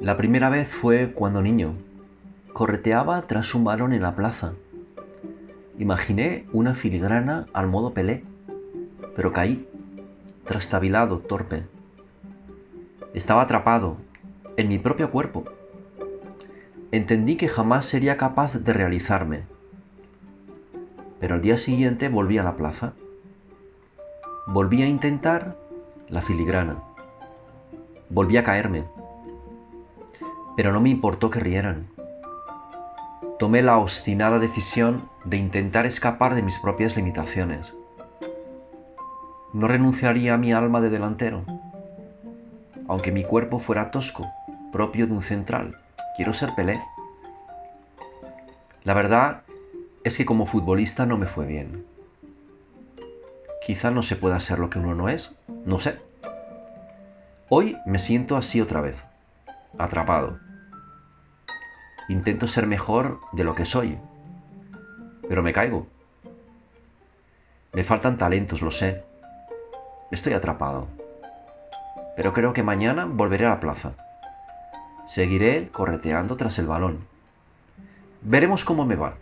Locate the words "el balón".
76.58-76.98